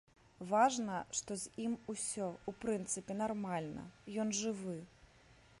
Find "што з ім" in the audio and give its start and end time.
1.19-1.75